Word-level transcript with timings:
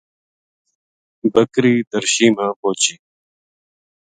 بکری 1.33 1.75
درشی 1.91 2.27
ما 2.35 2.47
پوہچی 2.59 2.95